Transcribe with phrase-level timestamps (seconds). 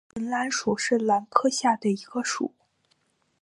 [0.15, 2.55] 唇兰属是兰科下的一个属。